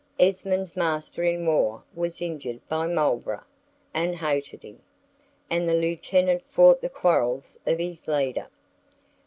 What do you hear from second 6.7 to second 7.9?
the quarrels of